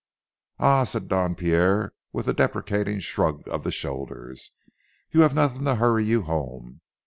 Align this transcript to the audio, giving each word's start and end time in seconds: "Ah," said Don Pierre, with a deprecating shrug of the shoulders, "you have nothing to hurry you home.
"Ah," 0.57 0.83
said 0.83 1.07
Don 1.07 1.35
Pierre, 1.35 1.93
with 2.11 2.27
a 2.27 2.33
deprecating 2.33 2.99
shrug 3.01 3.43
of 3.47 3.63
the 3.63 3.71
shoulders, 3.71 4.51
"you 5.11 5.21
have 5.21 5.35
nothing 5.35 5.63
to 5.65 5.75
hurry 5.75 6.03
you 6.03 6.23
home. 6.23 6.81